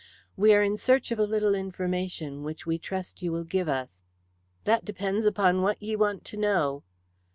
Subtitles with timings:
[0.35, 4.01] "We are in search of a little information, which we trust you will give us."
[4.63, 6.83] "That depends upon what ye want to know."